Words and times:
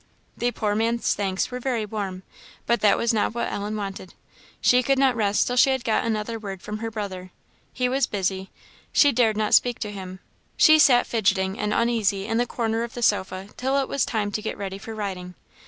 The 0.35 0.49
poor 0.49 0.73
man's 0.73 1.13
thanks 1.13 1.51
were 1.51 1.59
very 1.59 1.85
warm; 1.85 2.23
but 2.65 2.81
that 2.81 2.97
was 2.97 3.13
not 3.13 3.35
what 3.35 3.51
Ellen 3.53 3.75
wanted. 3.75 4.15
She 4.59 4.81
could 4.81 4.97
not 4.97 5.15
rest 5.15 5.45
till 5.45 5.55
she 5.55 5.69
had 5.69 5.83
got 5.83 6.03
another 6.05 6.39
word 6.39 6.63
from 6.63 6.79
her 6.79 6.89
brother. 6.89 7.29
He 7.71 7.87
was 7.87 8.07
busy; 8.07 8.49
she 8.91 9.11
dared 9.11 9.37
not 9.37 9.53
speak 9.53 9.77
to 9.81 9.91
him; 9.91 10.19
she 10.57 10.79
sat 10.79 11.05
fidgeting 11.05 11.59
and 11.59 11.71
uneasy 11.71 12.25
in 12.25 12.39
the 12.39 12.47
corner 12.47 12.81
of 12.81 12.95
the 12.95 13.03
sofa 13.03 13.49
till 13.57 13.77
it 13.77 13.87
was 13.87 14.03
time 14.03 14.31
to 14.31 14.41
get 14.41 14.57
ready 14.57 14.79
for 14.79 14.95
riding. 14.95 15.35